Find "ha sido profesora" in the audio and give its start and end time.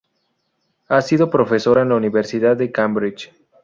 0.89-1.83